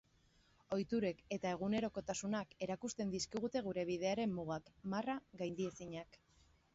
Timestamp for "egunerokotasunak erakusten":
1.57-3.11